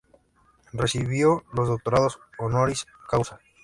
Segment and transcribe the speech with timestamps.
[0.73, 3.39] Recibió dos doctorados Honoris Causa.